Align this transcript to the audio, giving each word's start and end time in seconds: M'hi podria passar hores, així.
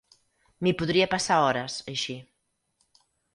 M'hi 0.67 0.71
podria 0.79 1.07
passar 1.11 1.37
hores, 1.49 1.75
així. 1.93 2.17